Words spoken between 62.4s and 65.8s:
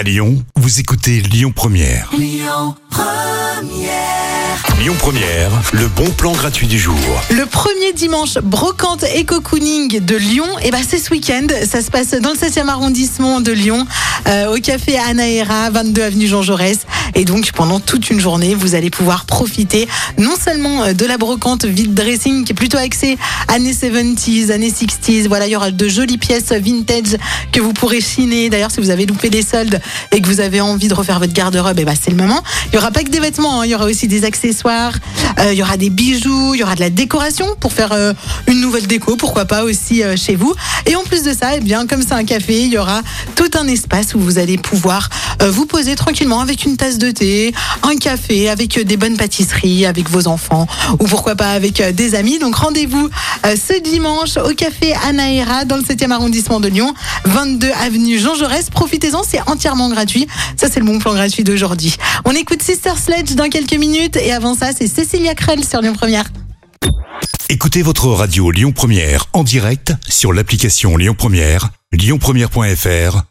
Sister Sledge dans quelques minutes et avant ça, c'est Cécilia Krell sur